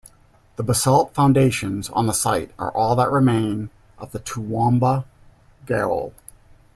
[0.55, 3.69] The basalt foundations on the site, are all that remain
[3.99, 5.05] of the Toowoomba
[5.67, 6.15] Gaol.